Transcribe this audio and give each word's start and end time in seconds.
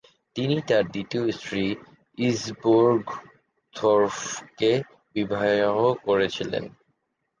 তিনি 0.35 0.55
তার 0.67 0.83
দ্বিতীয় 0.93 1.25
স্ত্রী 1.31 1.63
ইঞ্জবোর্গ 2.17 3.05
থোর্ফকে 3.73 4.71
বিবাহ 5.15 5.43
করেছিলেন। 6.05 6.63